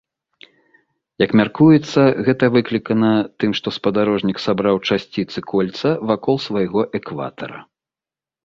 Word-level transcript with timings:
Як 1.23 1.31
мяркуецца, 1.41 2.01
гэта 2.29 2.45
выклікана 2.55 3.11
тым, 3.43 3.51
што 3.59 3.67
спадарожнік 3.77 4.37
сабраў 4.47 4.75
часціцы 4.87 5.39
кольца 5.53 5.89
вакол 6.09 6.35
свайго 6.47 6.81
экватара. 7.03 7.59